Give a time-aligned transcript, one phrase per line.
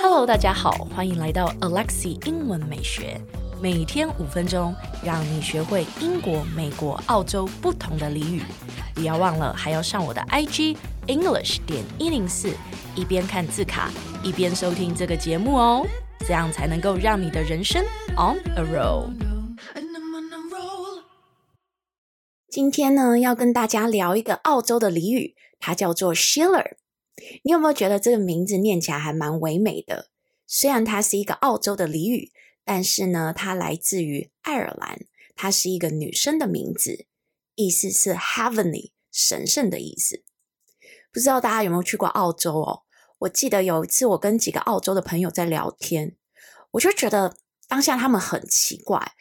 [0.00, 3.20] Hello，大家好，欢迎来到 Alexi 英文美学，
[3.60, 4.74] 每天五分钟，
[5.04, 8.42] 让你学会英国、美国、澳洲不同的俚语。
[8.94, 12.54] 不要忘了，还要上我的 IG English 点一零四，
[12.94, 13.90] 一边看字卡，
[14.22, 15.86] 一边收听这个节目哦，
[16.20, 17.84] 这样才能够让你的人生
[18.16, 19.10] on a roll。
[22.52, 26.72] 今天呢，要跟大家聊一个澳洲的俚语，它叫做 Shiller。
[27.44, 30.10] 你有没有觉得这个名字念起来还蛮唯美的？
[30.46, 32.30] 虽然它是一个澳洲的俚语，
[32.62, 35.00] 但是呢，它来自于爱尔兰，
[35.34, 37.06] 它是一个女生的名字，
[37.54, 40.22] 意思是 heavenly 神圣的意思。
[41.10, 42.82] 不知道大家有没有去过澳洲哦？
[43.20, 46.16] 我记得有一次我跟几个澳洲的朋友在聊天，
[46.72, 47.34] 我就觉得
[47.66, 49.12] 当下他们很奇怪。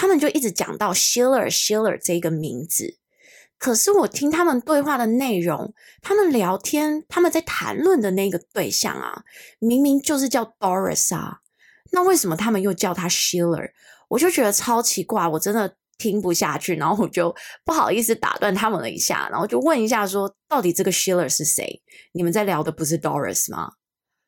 [0.00, 2.98] 他们就一直讲到 Shiller Shiller 这个名字，
[3.58, 9.24] 可是我听他们对话的内容，他们聊天，他们在谈论的那个对象啊，
[9.58, 11.38] 明明就是叫 Doris 啊，
[11.90, 13.72] 那为什么他们又叫他 Shiller？
[14.08, 21.82] 我就觉得超奇怪，我真的听不下去，然后我就不好意思打断他们了一下，然后就问一下说，到底这个 Shiller 是谁？
[22.12, 23.72] 你们在聊的不是 Doris 吗？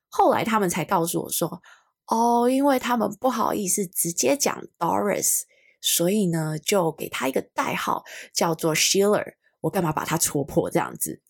[0.08, 1.62] 后来他们才告诉我说，
[2.08, 5.42] 哦，因为他们不好意思直接讲 Doris。
[5.80, 9.34] 所以呢，就给他一个代号，叫做 Schiller。
[9.60, 11.20] 我干嘛把它戳破这样子？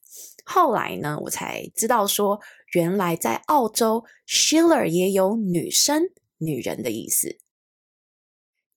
[0.44, 2.40] 后来呢，我才知道说，
[2.74, 7.38] 原来在澳洲，Schiller 也有女生、女人的意思。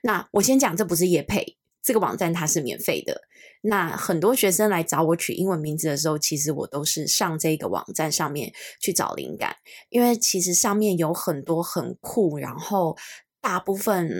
[0.03, 1.57] 那我先讲，这不是叶配。
[1.87, 3.21] 这个网站它是免费的。
[3.61, 9.55] 那很多学生来找我取英文名字的时候，其实我都是上这个网站上面去找灵感，
[9.87, 12.97] 因为其实上面有很多很酷，然后
[13.39, 14.11] 大部分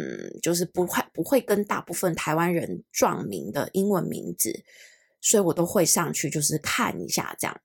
[0.41, 4.63] 就是不会不会跟大部分台湾人撞名的英文名字，
[5.19, 7.61] 所以我都会上去就是看一下这样。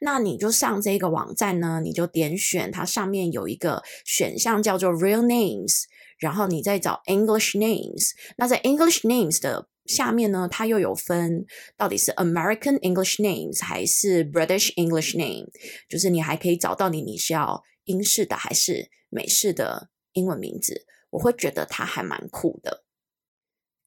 [0.00, 5.84] 那你就上这个网站呢，你就点选它上面有一个选项叫做 Real Names。
[6.16, 11.44] 然后你再找 English names，那在 English names 的下面呢，它又有分
[11.76, 15.48] 到底是 American English names 还是 British English name，
[15.88, 22.83] 就是你还可以找到你你是要英式的还是美式的英文名字，我会觉得它还蛮酷的。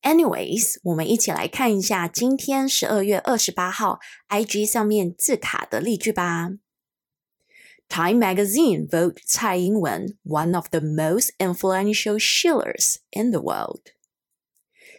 [0.01, 3.99] Anyways，我们一起来看一下今天十二月二十八号
[4.29, 6.51] IG 上面字卡的例句吧。
[7.89, 13.81] Time Magazine vote 蔡英文 one of the most influential Shillers in the world。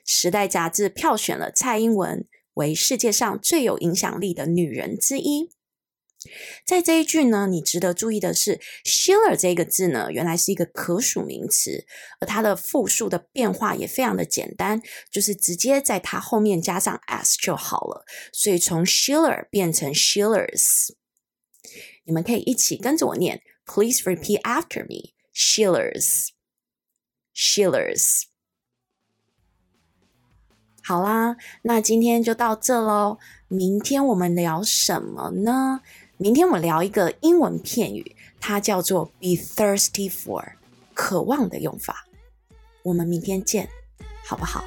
[0.04, 5.50] 时代杂志票选了蔡英文为世界上最有影响力的女人之一。
[6.64, 11.86] 在这一句呢，你值得注意的是，Shiller 这个字呢，原来是一个可数名词，
[12.20, 18.04] 而它的复数的变化也非常的简单，就是直接在它后面加上 s 就好了。
[18.32, 20.88] 所以从 Shiller 变成 Shillers。
[22.04, 25.12] 你们可以一起跟着我念，Please repeat after me.
[25.34, 26.28] Shillers,
[27.34, 28.22] Shillers。
[30.82, 33.18] 好啦，那今天就到这喽。
[33.46, 35.82] 明天我们聊什么呢？
[36.20, 40.44] 明天我们聊一个英文片语，它叫做 be thirsty for，
[40.92, 42.08] 渴望的用法。
[42.82, 43.68] 我们明天见，
[44.26, 44.64] 好不好？